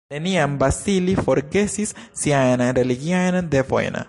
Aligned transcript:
Neniam 0.11 0.55
Vasili 0.61 1.13
forgesis 1.27 1.93
siajn 2.23 2.65
religiajn 2.81 3.51
devojn. 3.57 3.99